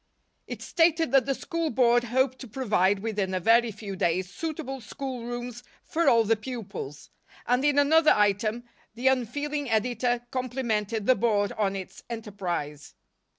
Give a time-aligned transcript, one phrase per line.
[0.47, 4.81] It stated that the School Board hoped to provide, within a very few days, suitable
[4.81, 7.11] schoolrooms for all the pupils.
[7.45, 8.63] And, in another item,
[8.95, 12.95] the unfeeling editor complimented the Board on its enterprise.